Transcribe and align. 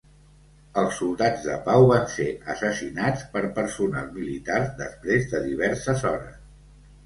Els 0.83 0.95
soldats 1.01 1.43
de 1.49 1.57
pau 1.67 1.85
van 1.91 2.07
ser 2.15 2.27
assassinats 2.55 3.27
per 3.37 3.45
personal 3.61 4.11
militar 4.19 4.61
després 4.83 5.33
de 5.37 5.47
diverses 5.49 6.11
hores. 6.15 6.45